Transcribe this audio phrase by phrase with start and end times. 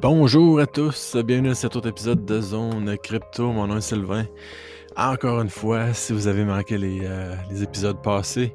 [0.00, 3.52] Bonjour à tous, bienvenue à cet autre épisode de Zone Crypto.
[3.52, 4.24] Mon nom est Sylvain.
[4.96, 8.52] Encore une fois, si vous avez manqué les, euh, épisodes passés,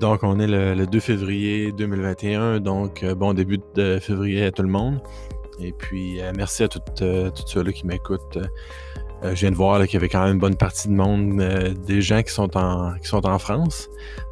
[0.00, 4.62] donc on est le, 2 février 2021, donc euh, bon début de février à tout
[4.62, 5.00] le monde.
[5.60, 7.04] Et puis euh, merci à toutes,
[7.46, 8.38] ceux-là qui m'écoutent.
[9.22, 11.40] je viens de voir qu'il y avait quand même une bonne partie de monde,
[11.86, 13.88] des gens qui sont en, France.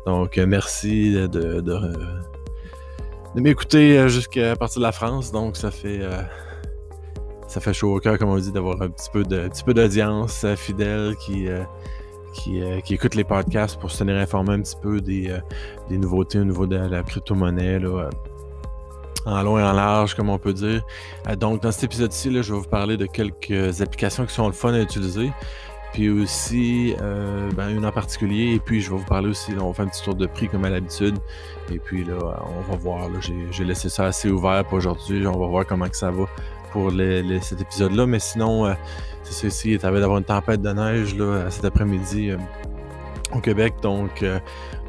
[0.06, 1.60] Donc merci de
[3.34, 5.32] m'écouter jusqu'à partir de la France.
[5.32, 6.00] Donc ça fait
[7.48, 10.54] ça fait chaud au cœur, comme on dit, d'avoir un petit peu de d'audience euh,
[10.54, 11.64] fidèle qui, euh,
[12.48, 15.32] euh, qui, écoute les podcasts pour se tenir informé un petit peu des,
[15.90, 17.80] nouveautés au niveau de la crypto-monnaie.
[19.24, 20.82] en long et en large, comme on peut dire.
[21.38, 24.74] donc, dans cet épisode-ci, je vais vous parler de quelques applications qui sont le fun
[24.74, 25.32] à utiliser.
[25.94, 26.94] Puis aussi,
[27.56, 28.54] ben, une en particulier.
[28.54, 30.48] Et puis, je vais vous parler aussi, on va faire un petit tour de prix
[30.48, 31.16] comme à l'habitude.
[31.70, 32.14] Et puis là,
[32.56, 33.08] on va voir.
[33.50, 35.26] J'ai laissé ça assez ouvert pour aujourd'hui.
[35.26, 36.24] On va voir comment que ça va
[36.72, 36.92] pour
[37.40, 38.06] cet épisode-là.
[38.06, 38.74] Mais sinon, euh,
[39.22, 42.36] c'est ici, il avait d'avoir une tempête de neige là, cet après-midi euh,
[43.34, 43.74] au Québec.
[43.82, 44.38] Donc, euh,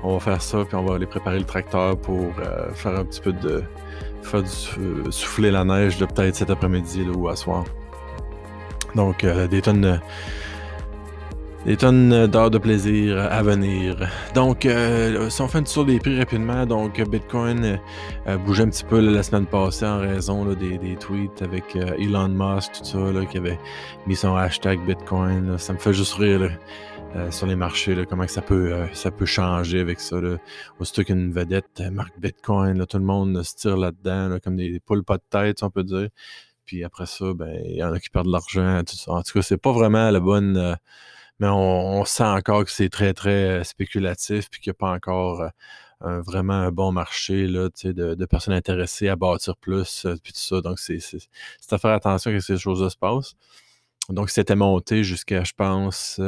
[0.03, 2.31] on va faire ça, puis on va aller préparer le tracteur pour
[2.73, 3.63] faire un petit peu de.
[4.21, 7.65] faire du, souffler la neige peut-être cet après-midi ou à soir.
[8.95, 9.99] Donc, des tonnes
[11.65, 14.07] des tonnes d'heures de plaisir à venir.
[14.33, 17.79] Donc, euh, si on fait un tour des prix rapidement, donc Bitcoin
[18.27, 22.29] euh, bougeait un petit peu la semaine passée en raison des, tweets avec euh, Elon
[22.29, 23.59] Musk, tout ça, qui avait
[24.07, 25.57] mis son hashtag Bitcoin.
[25.57, 26.49] Ça me fait juste rire
[27.31, 30.21] sur les marchés, comment ça peut, ça peut changer avec ça.
[30.21, 30.37] Là.
[30.79, 35.17] Aussitôt qu'une vedette marque Bitcoin, tout le monde se tire là-dedans, comme des, poules pas
[35.17, 36.09] de tête, on peut dire.
[36.65, 39.11] Puis après ça, ben, il y en a qui perdent de l'argent, tout ça.
[39.11, 40.77] En tout cas, c'est pas vraiment la bonne
[41.39, 44.91] mais on, sent encore que c'est très, très euh, spéculatif, puis qu'il n'y a pas
[44.91, 45.49] encore
[46.03, 50.33] euh, vraiment un bon marché là, de, de personnes intéressées à bâtir plus, euh, puis
[50.33, 50.61] tout ça.
[50.61, 50.99] Donc, c'est
[51.71, 53.35] à faire attention que ces choses-là se passent.
[54.09, 56.19] Donc, c'était monté jusqu'à, je pense,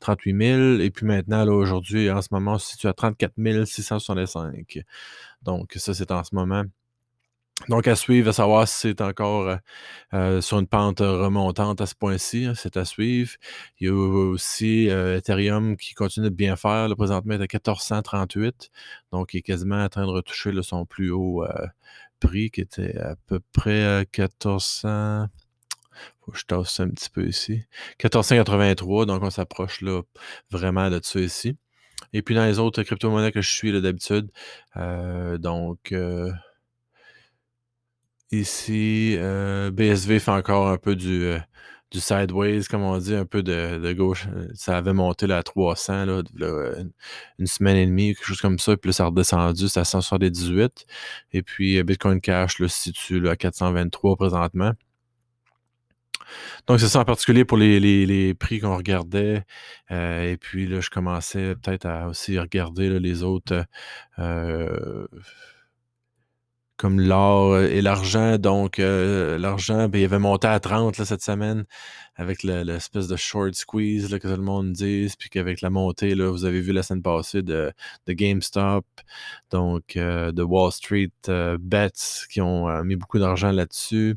[0.00, 0.36] 38
[0.76, 0.80] 000.
[0.80, 3.34] Et puis maintenant, là, aujourd'hui, en ce moment, on se situe à 34
[3.64, 4.80] 665.
[5.42, 6.64] Donc, ça, c'est en ce moment.
[7.68, 9.56] Donc, à suivre, à savoir si c'est encore euh,
[10.14, 13.32] euh, sur une pente remontante à ce point-ci, hein, c'est à suivre.
[13.78, 16.88] Il y a aussi euh, Ethereum qui continue de bien faire.
[16.88, 18.70] Le présentement est à 1438,
[19.12, 21.44] donc il est quasiment en train de retoucher son plus haut
[22.20, 25.26] prix qui était à peu près à 1400.
[26.24, 27.64] Faut que je tasse un petit peu ici.
[28.02, 30.02] 1483, donc on s'approche là
[30.50, 31.56] vraiment de ça ici.
[32.12, 34.30] Et puis dans les autres crypto-monnaies que je suis d'habitude,
[34.74, 35.92] donc
[38.32, 41.38] Ici, euh, BSV fait encore un peu du, euh,
[41.90, 44.26] du sideways, comme on dit, un peu de, gauche.
[44.34, 46.22] Euh, ça avait monté à 300, là,
[47.38, 48.74] une, semaine et demie, quelque chose comme ça.
[48.78, 50.86] Puis là, ça a redescendu, c'est à 178.
[51.32, 54.72] Et puis, Bitcoin Cash le situe à 423 présentement.
[56.66, 59.44] Donc, c'est ça en particulier pour les, prix qu'on regardait.
[59.90, 63.66] et puis, là, je commençais peut-être à aussi regarder les autres
[66.82, 68.38] comme l'or et l'argent.
[68.38, 71.64] Donc, euh, l'argent, ben, il avait monté à 30 cette semaine
[72.16, 75.08] avec l'espèce de short squeeze que tout le monde dit.
[75.16, 77.72] Puis qu'avec la montée, là, vous avez vu la semaine passée de,
[78.08, 78.84] de GameStop,
[79.52, 84.16] donc euh, de Wall Street euh, Bets qui ont mis beaucoup d'argent là-dessus.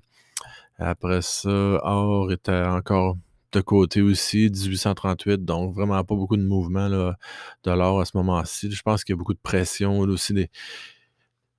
[0.80, 1.50] Après ça,
[1.84, 3.16] or était encore
[3.52, 7.16] de côté aussi, 1838, donc vraiment pas beaucoup de mouvement là,
[7.64, 8.72] de l'or à ce moment-ci.
[8.72, 10.50] Je pense qu'il y a beaucoup de pression aussi des,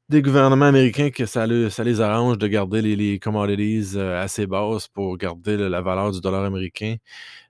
[0.08, 5.16] des gouvernements américains que ça, les arrange de garder les, commodities euh, assez basses pour
[5.16, 6.96] garder la valeur du dollar américain.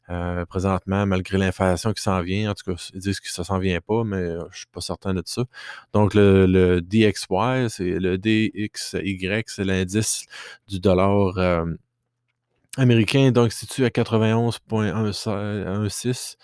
[0.08, 3.58] Euh, présentement, malgré l'inflation qui s'en vient, en tout cas, ils disent que ça s'en
[3.58, 5.42] vient pas, mais euh, je suis pas certain de ça.
[5.92, 10.24] Donc, le, DXY, c'est le DXY, c'est l'indice
[10.68, 11.66] du dollar
[12.78, 16.36] américain, donc situé à 91,16.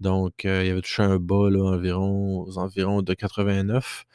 [0.00, 4.06] Donc, il y avait touché un bas là, environ, aux environs de 89.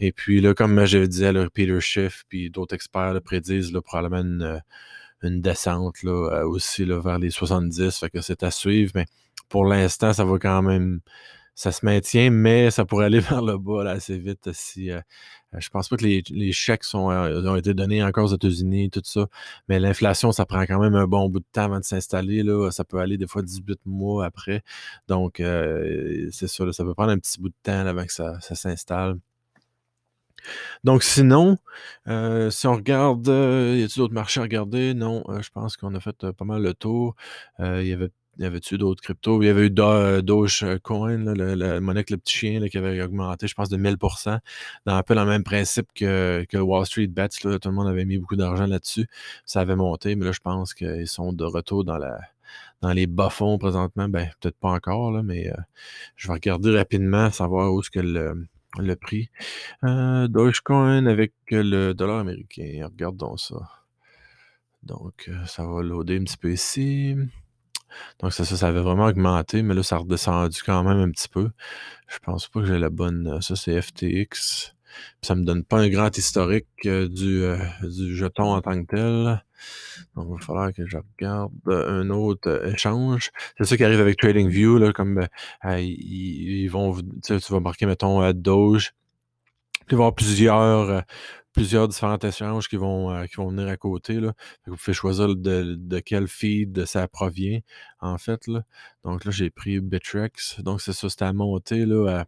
[0.00, 3.82] Et puis là, comme je disais, le Peter Schiff puis d'autres experts le prédisent là,
[3.82, 7.98] probablement une, euh, descente là, euh, aussi là, vers les 70.
[7.98, 8.92] Fait que c'est à suivre.
[8.94, 9.04] Mais
[9.50, 11.00] pour l'instant, ça va quand même.
[11.54, 14.90] Ça se maintient, mais ça pourrait aller vers le bas là, assez vite si.
[14.90, 15.00] Euh,
[15.58, 19.26] je pense pas que les, chèques sont, ont été donnés encore aux États-Unis, tout ça.
[19.68, 22.42] Mais l'inflation, ça prend quand même un bon bout de temps avant de s'installer.
[22.44, 22.70] Là.
[22.70, 24.62] Ça peut aller des fois 18 mois après.
[25.08, 25.42] Donc,
[26.30, 26.72] c'est ça.
[26.72, 29.18] ça peut prendre un petit bout de temps avant que ça s'installe.
[30.84, 31.58] Donc sinon,
[32.08, 34.94] euh, si on regarde, euh, y a-t-il d'autres marchés à regarder?
[34.94, 37.14] Non, euh, je pense qu'on a fait pas mal le tour.
[37.58, 39.42] il y avait y avait-tu d'autres cryptos?
[39.42, 43.54] Il y avait eu Dogecoin, la, monnaie avec le petit chien qui avait augmenté, je
[43.54, 44.38] pense, de 1000%.
[44.86, 47.28] Dans un peu le même principe que, que Wall Street Bets.
[47.28, 49.06] tout le monde avait mis beaucoup d'argent là-dessus.
[49.44, 54.08] Ça avait monté, mais là, je pense qu'ils sont de retour dans les bas-fonds présentement.
[54.08, 55.52] Ben, peut-être pas encore, mais
[56.16, 58.46] je vais regarder rapidement, savoir où est-ce que le,
[58.78, 59.30] le prix.
[59.82, 62.80] Dogecoin avec le dollar américain.
[62.84, 63.56] Regardons ça.
[64.82, 67.16] Donc, ça va loader un petit peu ici.
[68.20, 71.10] Donc, ça, ça, ça avait vraiment augmenté, mais là, ça a redescendu quand même un
[71.10, 71.50] petit peu.
[72.08, 73.40] Je pense pas que j'ai la bonne.
[73.42, 74.74] Ça, c'est FTX.
[75.22, 77.42] Ça me donne pas un grand historique du,
[77.82, 79.44] du jeton en tant que tel.
[80.16, 83.30] Donc, il va falloir que je regarde un autre échange.
[83.58, 85.26] C'est ça qui arrive avec TradingView, comme
[85.64, 88.92] ils, vont, tu vas marquer, mettons, Doge.
[89.86, 91.04] Puis il va avoir
[91.52, 94.20] plusieurs, différents échanges qui vont, euh, venir à côté.
[94.20, 94.34] Là.
[94.66, 97.60] Vous pouvez choisir de, de, quel feed ça provient,
[98.00, 98.46] en fait.
[98.46, 98.62] Là.
[99.04, 100.60] Donc là, j'ai pris Bitrex.
[100.60, 101.86] Donc c'est ça, c'était à monter.
[101.86, 102.24] Là,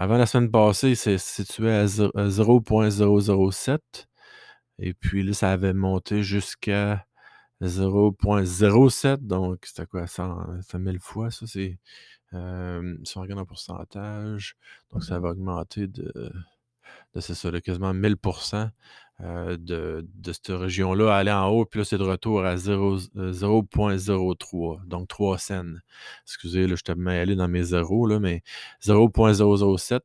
[0.00, 3.80] Avant la semaine passée, c'est situé à 0.007.
[4.78, 7.04] Et puis là, ça avait monté jusqu'à
[7.62, 9.16] 0.07.
[9.26, 10.06] Donc, c'était quoi?
[10.06, 11.80] Ça, ça 1000 fois, ça, c'est.
[12.32, 14.54] Euh, si on regarde en pourcentage,
[14.92, 16.32] donc ça va augmenter de
[17.20, 18.16] c'est ça, quasiment 1000
[19.20, 23.16] euh, de, de cette région-là aller en haut, puis là, c'est de retour à 0.03,
[23.16, 25.64] euh, donc 3 cents.
[26.24, 28.42] Excusez, là, je t'ai allé dans mes zéros, là, mais
[28.80, 30.00] 0.007,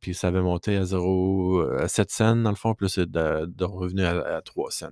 [0.00, 3.10] puis ça avait monté à 0, à 7 cents, dans le fond, puis là, c'est
[3.10, 4.88] de, de, revenu à, 3 cents.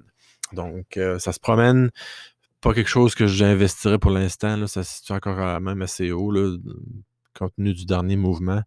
[0.52, 1.90] Donc, euh, ça se promène.
[2.60, 4.66] Pas quelque chose que j'investirais pour l'instant.
[4.66, 6.56] Ça se situe encore même assez haut, là,
[7.36, 8.62] compte tenu du dernier mouvement.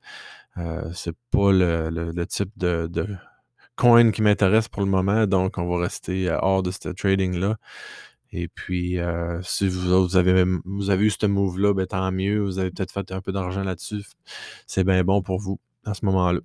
[0.58, 2.90] Euh, c'est pas le, type de,
[3.76, 7.58] coin qui m'intéresse pour le moment, donc on va rester euh, hors de ce trading-là.
[8.32, 12.40] Et puis, euh, si vous, avez, vous avez eu ce move-là, ben, tant mieux.
[12.40, 14.04] Vous avez peut-être fait un peu d'argent là-dessus.
[14.68, 16.40] C'est bien bon pour vous à ce moment-là.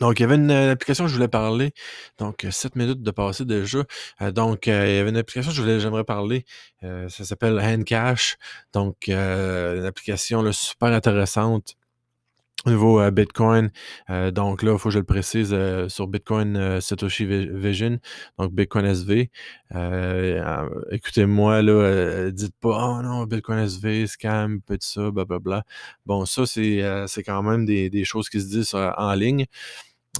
[0.00, 1.72] Donc, il y avait une, application que je voulais parler.
[2.18, 3.84] Donc, 7 minutes de passer déjà.
[4.32, 6.44] donc, il y avait une application que j'aimerais parler.
[6.82, 8.36] ça s'appelle Handcash.
[8.74, 11.76] Donc, une application super intéressante
[12.64, 13.70] au niveau euh, Bitcoin,
[14.10, 17.98] euh, donc là, il faut que je le précise euh, sur Bitcoin Satoshi Vision,
[18.38, 19.30] donc Bitcoin SV.
[20.90, 25.64] Écoutez-moi, là, dites pas Oh non, Bitcoin SV, scam, de ça, blablabla.
[26.06, 29.46] Bon, ça, c'est quand même des, des, choses qui se disent en ligne.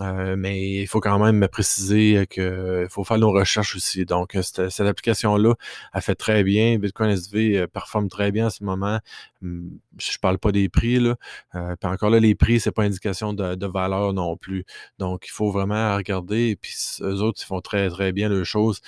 [0.01, 4.05] Euh, mais il faut quand même me préciser qu'il faut faire nos recherches aussi.
[4.05, 5.55] Donc, cette, application-là,
[5.93, 6.79] elle fait très bien.
[6.79, 8.99] Bitcoin SV euh, performe très bien en ce moment.
[9.43, 11.17] Hum, je parle pas des prix, là.
[11.55, 14.65] Euh, puis encore là, les prix, c'est pas indication de, valeur non plus.
[14.99, 16.57] Donc, il faut vraiment regarder.
[16.61, 18.81] Puis, eux autres, ils font très, très bien les choses.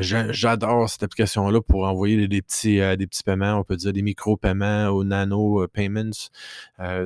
[0.00, 4.88] J'adore cette application-là pour envoyer des, petits, des petits paiements, on peut dire des micro-paiements
[4.88, 6.30] ou nano payments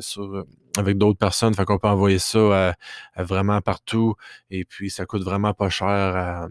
[0.00, 0.44] sur
[0.76, 1.54] avec d'autres personnes.
[1.54, 2.74] Fait qu'on peut envoyer ça
[3.16, 4.14] vraiment partout.
[4.50, 6.48] Et puis, ça coûte vraiment pas cher à,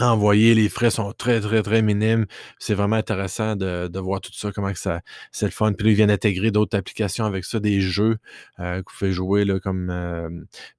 [0.00, 0.54] envoyer.
[0.54, 2.26] Les frais sont très, très, très minimes.
[2.58, 5.00] C'est vraiment intéressant de, de, voir tout ça, comment que ça,
[5.32, 5.72] c'est le fun.
[5.72, 8.16] Puis là, ils viennent intégrer d'autres applications avec ça, des jeux
[8.60, 10.28] euh, que vous pouvez jouer, là, comme euh,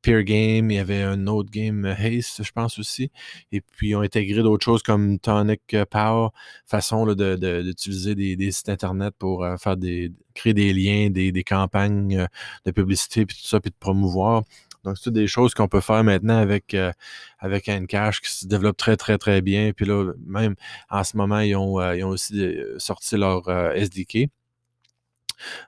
[0.02, 0.70] Peer Game.
[0.72, 3.12] Il y avait un autre game, Haste, je pense aussi.
[3.52, 6.30] Et puis, ils ont intégré d'autres choses comme Tonic Power,
[6.66, 11.44] façon d'utiliser des, des, sites Internet pour euh, faire des créer des liens, des, des
[11.44, 12.28] campagnes
[12.66, 14.44] de publicité, puis tout ça, puis de promouvoir.
[14.86, 16.92] Donc, c'est des choses qu'on peut faire maintenant avec, euh,
[17.40, 19.74] avec qui se développe très, très, très bien.
[19.74, 20.56] Puis là, même
[20.90, 24.30] en ce moment, ils ont, euh, ils ont aussi euh, sorti leur SDK.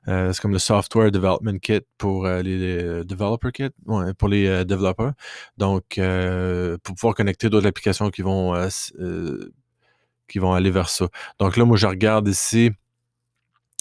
[0.06, 3.70] c'est comme le Software Development Kit pour les, Developer Kit,
[4.18, 5.14] pour les développeurs.
[5.58, 6.00] Donc,
[6.84, 8.54] pour pouvoir connecter d'autres applications qui vont,
[10.28, 11.08] qui vont aller vers ça.
[11.40, 12.72] Donc là, moi, je regarde ici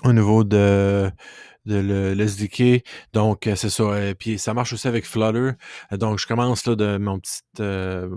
[0.05, 1.11] au niveau de
[1.66, 2.26] de le,
[3.12, 4.08] Donc, euh, c'est ça.
[4.08, 5.52] Et puis, ça marche aussi avec Flutter.
[5.92, 8.08] Donc, je commence là de mon petit, euh,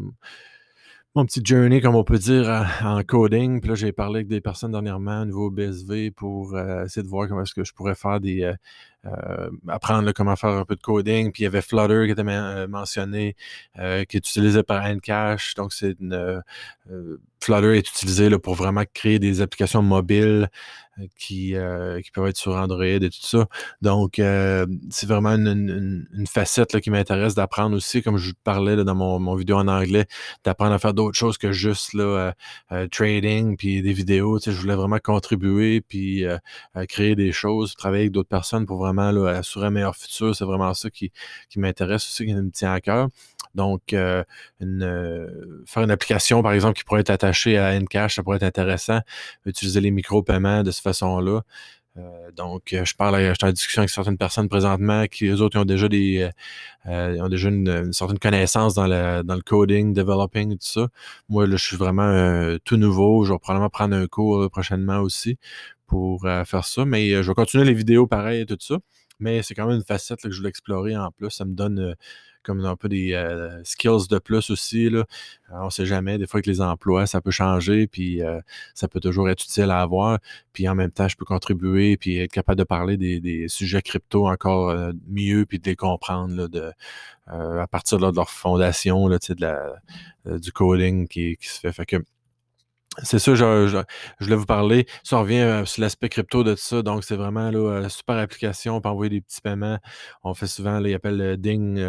[1.15, 3.59] mon petit journey, comme on peut dire, en, coding.
[3.59, 7.09] Puis là, j'ai parlé avec des personnes dernièrement au niveau BSV pour euh, essayer de
[7.09, 8.53] voir comment est-ce que je pourrais faire des,
[9.05, 11.31] euh, apprendre comment faire un peu de coding.
[11.31, 13.35] Puis il y avait Flutter qui était euh, mentionné,
[13.77, 15.55] euh, qui est utilisé par Encash.
[15.55, 16.41] Donc, c'est une,
[17.41, 20.49] Flutter est utilisé pour vraiment créer des applications mobiles
[21.17, 21.55] qui,
[22.03, 23.47] qui peuvent être sur Android et tout ça.
[23.81, 29.35] Donc, c'est vraiment une, facette qui m'intéresse d'apprendre aussi, comme je parlais dans mon, mon,
[29.35, 30.07] vidéo en anglais,
[30.43, 31.95] d'apprendre à faire d'autres choses que juste
[32.91, 34.39] trading puis des vidéos.
[34.39, 36.25] Tu sais, je voulais vraiment contribuer puis
[36.89, 40.35] créer des choses, travailler avec d'autres personnes pour vraiment assurer un meilleur futur.
[40.35, 41.11] C'est vraiment ça qui,
[41.55, 43.09] m'intéresse aussi, qui me tient à cœur.
[43.55, 44.23] Donc, euh,
[44.59, 48.43] une, faire une application, par exemple, qui pourrait être attachée à Encash, ça pourrait être
[48.43, 48.99] intéressant.
[49.45, 51.41] Utiliser les micro-paiements de cette façon-là.
[51.99, 55.41] Euh, donc, euh, je parle, je suis en discussion avec certaines personnes présentement qui, eux
[55.41, 56.29] autres, ont déjà des,
[56.87, 60.87] euh, ont déjà une, certaine connaissance dans le, dans le coding, developing et tout ça.
[61.29, 63.25] Moi, là, je suis vraiment tout nouveau.
[63.25, 65.37] Je vais probablement prendre un cours prochainement aussi
[65.87, 66.85] pour faire ça.
[66.85, 68.77] Mais je vais continuer les vidéos pareil et tout ça.
[69.19, 71.29] Mais c'est quand même une facette que je voulais explorer en plus.
[71.29, 71.95] Ça me donne
[72.43, 74.87] comme un peu des euh, skills de plus aussi.
[74.87, 75.03] Euh,
[75.51, 78.39] on ne sait jamais, des fois avec les emplois, ça peut changer, puis euh,
[78.73, 80.19] ça peut toujours être utile à avoir.
[80.53, 84.27] Puis en même temps, je peux contribuer, puis être capable de parler des, sujets crypto
[84.27, 84.75] encore
[85.07, 86.49] mieux, puis de les comprendre
[87.27, 91.85] à partir de leur fondation, là, de du coding qui, se fait.
[91.85, 91.97] Que
[93.03, 94.85] c'est ça, je, je, voulais vous parler.
[95.03, 96.81] Ça revient euh, sur l'aspect crypto de ça.
[96.81, 98.75] Donc, c'est vraiment là, euh, super application.
[98.75, 99.77] On peut envoyer des petits paiements.
[100.23, 101.79] On fait souvent, là, ils appellent euh, ding,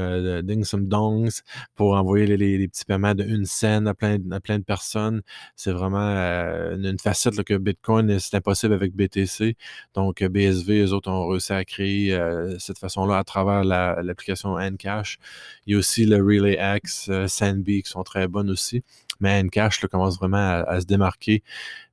[0.42, 1.42] ding some dongs
[1.74, 5.22] pour envoyer les, petits paiements de une scène à plein, à de personnes.
[5.56, 9.56] C'est vraiment une, facette là, que Bitcoin, c'est impossible avec BTC.
[9.94, 12.18] Donc, BSV, eux autres ont réussi à créer
[12.58, 15.18] cette façon-là à travers l'application Encash.
[15.66, 18.82] Il y a aussi le RelayX, Sandbee qui sont très bonnes aussi
[19.20, 21.42] mais Encash commence vraiment à, se démarquer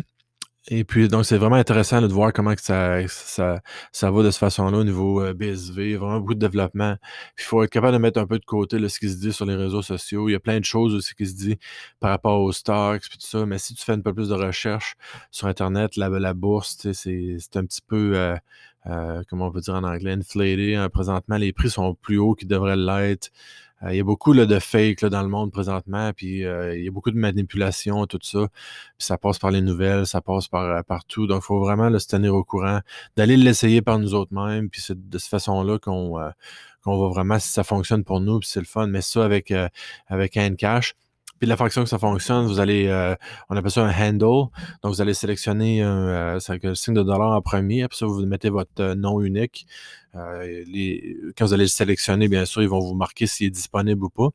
[0.69, 3.61] Et puis, donc, c'est vraiment intéressant de voir comment que ça, ça,
[3.93, 5.97] ça va de cette façon-là au niveau euh, BSV.
[5.97, 6.97] Vraiment beaucoup de développement.
[7.39, 9.45] Il faut être capable de mettre un peu de côté ce qui se dit sur
[9.45, 10.29] les réseaux sociaux.
[10.29, 11.59] Il y a plein de choses aussi qui se dit
[12.01, 13.47] par rapport aux stocks et tout ça.
[13.47, 14.97] Mais si tu fais un peu plus de recherche
[15.31, 18.37] sur Internet, la, la bourse, c'est un petit peu
[18.89, 20.77] euh, comment on peut dire en anglais, inflated.
[20.77, 23.31] Hein, présentement, les prix sont plus hauts qu'ils devraient l'être.
[23.83, 26.77] Euh, il y a beaucoup là, de fake là, dans le monde présentement, puis euh,
[26.77, 28.49] il y a beaucoup de manipulation, tout ça.
[28.49, 31.27] Puis ça passe par les nouvelles, ça passe par partout.
[31.27, 32.81] Donc, il faut vraiment là, se tenir au courant,
[33.17, 34.71] d'aller l'essayer par nous autres mêmes.
[34.71, 36.15] Puis c'est de cette façon-là qu'on
[36.83, 38.87] qu'on va vraiment si ça fonctionne pour nous, puis c'est le fun.
[38.87, 39.53] Mais ça avec,
[40.09, 40.95] avec Cash.
[41.39, 43.15] Puis la fonction que ça fonctionne, vous allez, euh,
[43.51, 44.51] on appelle ça un handle.
[44.83, 47.83] Donc, vous allez sélectionner un, euh, le signe de dollar en premier.
[47.83, 49.67] Après ça, vous mettez votre euh, nom unique.
[50.15, 54.05] les, quand vous allez le sélectionner, bien sûr, ils vont vous marquer s'il est disponible
[54.05, 54.31] ou pas.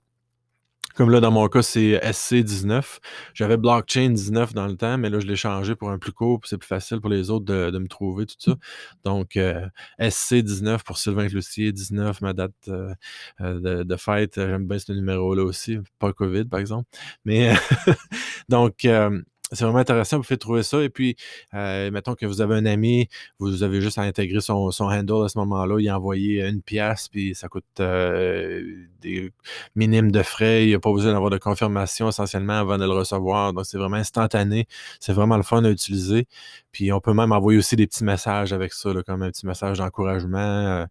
[0.95, 2.99] Comme là, dans mon cas, c'est SC19.
[3.33, 6.39] J'avais Blockchain 19 dans le temps, mais là, je l'ai changé pour un plus court,
[6.45, 8.55] c'est plus facile pour les autres de, me trouver, tout ça.
[9.03, 9.67] Donc, euh,
[9.99, 12.93] SC19 pour Sylvain Cloutier, 19, ma date euh,
[13.39, 14.35] de, de, fête.
[14.35, 15.77] J'aime bien ce numéro-là aussi.
[15.99, 16.89] Pas COVID, par exemple.
[17.25, 17.53] Mais,
[18.49, 19.21] donc, euh,
[19.51, 20.17] c'est vraiment intéressant.
[20.17, 20.81] Vous pouvez trouver ça.
[20.81, 21.15] Et puis,
[21.53, 25.25] euh, mettons que vous avez un ami, vous avez juste à intégrer son, son handle
[25.25, 28.61] à ce moment-là, il a envoyé une pièce, puis ça coûte euh,
[29.01, 29.31] des
[29.75, 30.63] minimes de frais.
[30.65, 33.53] Il n'y a pas besoin d'avoir de confirmation essentiellement avant de le recevoir.
[33.53, 34.67] Donc, c'est vraiment instantané.
[34.99, 36.27] C'est vraiment le fun à utiliser.
[36.71, 39.79] Puis, on peut même envoyer aussi des petits messages avec ça, comme un petit message
[39.79, 40.85] d'encouragement.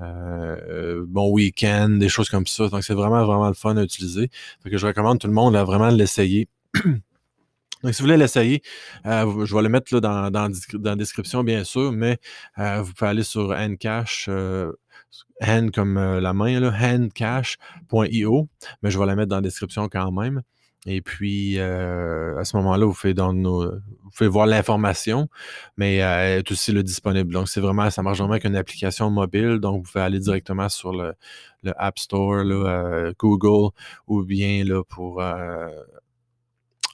[0.00, 2.68] Euh, bon week-end, des choses comme ça.
[2.68, 4.30] Donc, c'est vraiment, vraiment le fun à utiliser.
[4.62, 6.48] Fait que je recommande tout le monde à vraiment l'essayer.
[7.82, 8.62] Donc, si vous voulez l'essayer,
[9.06, 12.18] euh, je vais le mettre dans, la description, bien sûr, mais
[12.58, 14.72] euh, vous pouvez aller sur Handcash, euh,
[15.42, 18.48] hand comme la main, là, handcash.io,
[18.82, 20.42] mais je vais la mettre dans la description quand même.
[20.86, 25.28] Et puis, à ce moment-là, vous pouvez, vous pouvez voir l'information,
[25.76, 27.32] mais elle est aussi le disponible.
[27.32, 29.58] Donc, c'est vraiment, ça marche vraiment avec une application mobile.
[29.58, 31.14] Donc, vous pouvez aller directement sur le,
[31.76, 32.44] App Store,
[33.18, 33.70] Google,
[34.06, 35.22] ou bien là, pour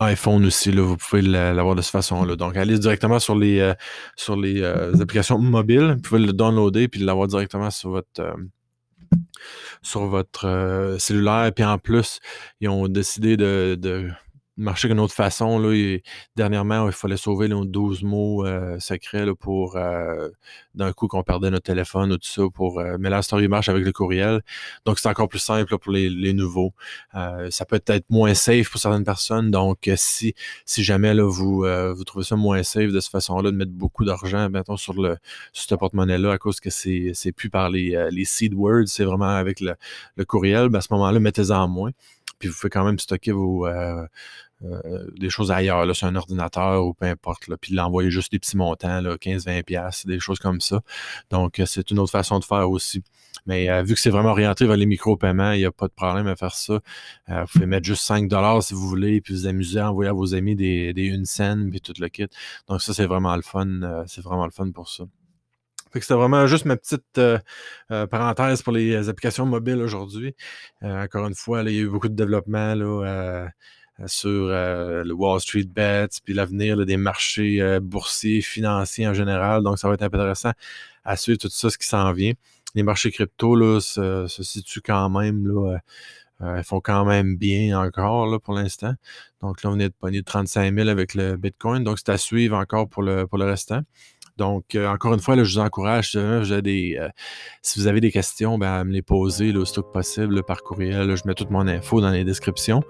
[0.01, 2.37] iPhone aussi, là, vous pouvez l'avoir de cette façon-là.
[2.37, 3.75] Donc, allez directement sur les, euh,
[4.17, 8.35] sur les euh, applications mobiles, vous pouvez le downloader puis l'avoir directement sur votre, euh,
[9.83, 11.51] sur votre cellulaire.
[11.55, 12.21] Puis en plus,
[12.61, 14.11] ils ont décidé de
[14.57, 15.59] marcher d'une autre façon.
[15.59, 15.99] Là,
[16.35, 20.29] dernièrement, il fallait sauver nos 12 mots euh, secrets là, pour euh,
[20.75, 22.43] d'un coup qu'on perdait notre téléphone ou tout ça.
[22.53, 24.43] Pour, euh, mais la story marche avec le courriel.
[24.85, 26.73] Donc, c'est encore plus simple pour les, nouveaux.
[27.51, 29.51] ça peut être moins safe pour certaines personnes.
[29.51, 30.35] Donc, si,
[30.65, 34.05] si jamais là, vous, vous trouvez ça moins safe de cette façon-là, de mettre beaucoup
[34.05, 35.17] d'argent mettons, sur, le,
[35.53, 39.05] sur ce porte-monnaie-là à cause que c'est, c'est plus par les, les seed words, c'est
[39.05, 39.75] vraiment avec le,
[40.17, 41.93] le courriel, ben, à ce moment-là, mettez-en moins.
[42.39, 43.67] Puis vous pouvez quand même stocker vos,
[44.65, 48.33] euh, des choses ailleurs, là, sur un ordinateur ou peu importe, là, puis l'envoyer juste
[48.33, 50.81] des petits montants, 15-20$, des choses comme ça.
[51.31, 53.03] Donc, euh, c'est une autre façon de faire aussi.
[53.47, 55.93] Mais euh, vu que c'est vraiment orienté vers les micro-paiements, il n'y a pas de
[55.93, 56.81] problème à faire ça.
[57.29, 60.35] vous pouvez mettre juste 5$ si vous voulez, puis vous amuser à envoyer à vos
[60.35, 62.27] amis des, des une scène, puis tout le kit.
[62.69, 64.05] Donc, ça, c'est vraiment le fun.
[64.07, 65.05] c'est vraiment le fun pour ça.
[65.93, 67.21] Fait que c'était vraiment juste ma petite
[67.89, 70.35] parenthèse pour les applications mobiles aujourd'hui.
[70.83, 73.49] encore une fois, il y a eu beaucoup de développement là, euh,
[74.07, 79.63] sur euh, le Wall Street Bets, puis l'avenir des marchés euh, boursiers, financiers en général.
[79.63, 80.53] Donc, ça va être intéressant
[81.05, 82.33] à suivre tout ça, ce qui s'en vient.
[82.75, 85.79] Les marchés crypto là, se, situent quand même, là,
[86.59, 88.93] ils font quand même bien encore là, pour l'instant.
[89.41, 91.83] Donc là, on est de pogner de 35 000 avec le Bitcoin.
[91.83, 93.81] Donc, c'est à suivre encore pour le, pour le restant.
[94.37, 97.09] Donc, euh, encore une fois, je vous encourage, si vous avez des, euh,
[97.63, 101.17] si vous avez des questions, ben, à me les poser le plus possible par courriel.
[101.17, 102.83] je mets toute mon info dans les descriptions.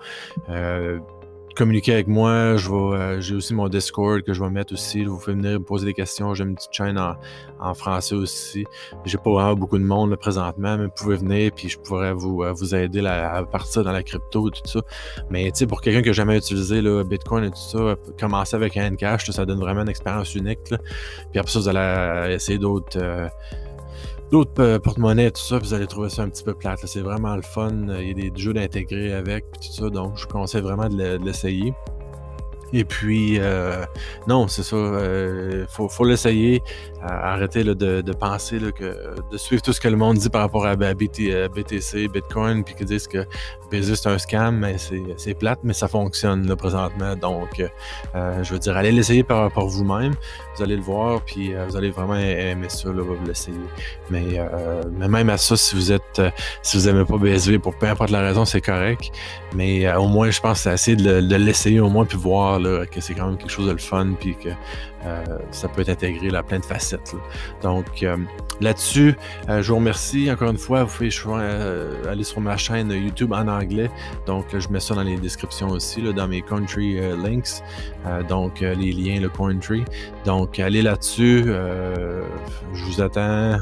[1.57, 2.31] Communiquer avec moi.
[2.31, 5.05] Euh, j'ai aussi mon Discord que je vais mettre aussi.
[5.05, 6.35] Vous pouvez venir me poser des questions.
[6.35, 8.67] J'ai une petite chaîne en, français aussi.
[9.07, 12.43] J'ai pas vraiment beaucoup de monde présentement, mais vous pouvez venir puis je pourrais vous,
[12.43, 14.81] euh, aider à partir dans la crypto et tout ça.
[15.31, 18.55] Mais tu sais, pour quelqu'un qui n'a jamais utilisé là, Bitcoin et tout ça, commencer
[18.55, 20.59] avec un cash, ça donne vraiment une expérience unique.
[20.65, 22.99] Puis après ça, vous allez euh, essayer d'autres
[24.31, 26.81] d'autres euh, porte-monnaies, tout ça, vous allez trouver ça un petit peu plate.
[26.85, 27.71] C'est vraiment le fun.
[28.01, 29.89] Il y a des jeux d'intégrer avec, tout ça.
[29.91, 31.73] Donc, je vous conseille vraiment de l'essayer.
[32.73, 33.85] Et puis, euh,
[34.27, 34.77] non, c'est ça.
[34.77, 36.63] Il euh, faut, l'essayer.
[37.07, 40.77] Arrêter de, penser que de suivre tout ce que le monde dit par rapport à,
[40.77, 43.27] BTC, Bitcoin, puis qu'ils disent que
[43.71, 47.17] Bezos c'est un scam, mais c'est plate, mais ça fonctionne présentement.
[47.17, 47.61] Donc,
[48.15, 50.15] euh, je veux dire, allez l'essayer par, par vous-même.
[50.57, 53.57] Vous allez le voir, puis vous allez vraiment aimer ça, là, vous l'essayer.
[54.11, 54.39] Mais,
[54.93, 56.23] mais même à ça, si vous êtes,
[56.63, 59.11] si vous n'aimez pas BSV, pour peu importe la raison, c'est correct.
[59.55, 62.61] Mais au moins, je pense que c'est assez de, de l'essayer au moins, puis voir
[62.91, 64.51] que c'est quand même quelque chose de le fun, puis que
[65.07, 67.15] euh, ça peut être intégré à plein de facettes.
[67.63, 68.17] Donc euh,
[68.61, 69.17] là-dessus,
[69.49, 70.85] euh, je vous remercie encore une fois.
[70.85, 71.11] Vous pouvez
[72.09, 73.91] aller sur ma chaîne YouTube en anglais.
[74.27, 77.63] Donc je mets ça dans les descriptions aussi, dans mes country links.
[78.29, 79.85] donc les liens, le country.
[80.25, 81.45] Donc allez là-dessus.
[81.45, 83.59] je vous attends.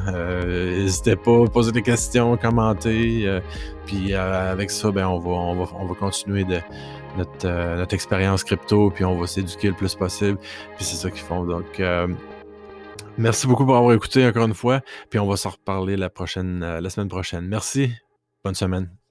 [0.47, 3.41] N'hésitez pas à poser des questions, commenter.
[3.87, 6.61] Puis avec ça, ben, on, va, on, va, on va continuer de
[7.45, 10.39] euh, notre, expérience crypto, puis on va s'éduquer le plus possible.
[10.77, 11.45] Puis c'est ça qu'ils font.
[11.45, 12.09] Donc, euh,
[13.17, 14.81] merci beaucoup pour avoir écouté encore une fois.
[15.11, 17.47] Puis on va s'en reparler la, prochaine, euh, la semaine prochaine.
[17.47, 17.93] Merci.
[18.43, 19.04] Bonne semaine.